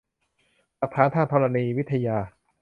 [0.77, 2.17] หลักฐานทางธรณีวิทยา